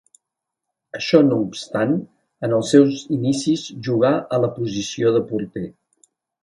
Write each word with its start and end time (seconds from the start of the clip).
Això 0.99 1.19
no 1.27 1.37
obstant, 1.49 1.93
en 2.49 2.57
els 2.61 2.73
seus 2.77 3.05
inicis 3.19 3.69
jugà 3.91 4.13
a 4.39 4.45
la 4.47 4.53
posició 4.59 5.17
de 5.19 5.27
porter. 5.33 5.71